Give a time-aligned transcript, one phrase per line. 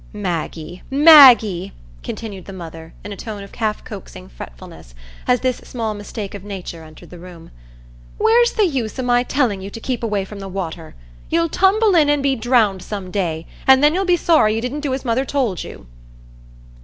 [0.13, 4.95] Maggie, Maggie," continued the mother, in a tone of half coaxing fretfulness,
[5.27, 7.51] as this small mistake of nature entered the room,
[8.17, 10.95] "where's the use o' my telling you to keep away from the water?
[11.29, 14.79] You'll tumble in and be drownded some day, an' then you'll be sorry you didn't
[14.79, 15.85] do as mother told you."